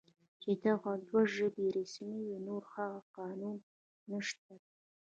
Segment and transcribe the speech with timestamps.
[0.41, 3.57] چې دغه دوه ژبې رسمي وې، نور هغه قانون
[4.11, 4.69] نشته دی